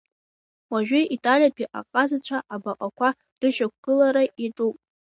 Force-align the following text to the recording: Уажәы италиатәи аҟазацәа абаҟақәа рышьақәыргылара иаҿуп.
Уажәы 0.71 1.01
италиатәи 1.15 1.71
аҟазацәа 1.79 2.37
абаҟақәа 2.53 3.09
рышьақәыргылара 3.41 4.23
иаҿуп. 4.41 4.75